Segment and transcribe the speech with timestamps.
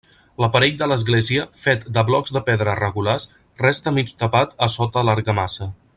[0.43, 3.29] L'aparell de l'església, fet de blocs de pedra regulars,
[3.67, 5.71] resta mig tapat a sota l'argamassa.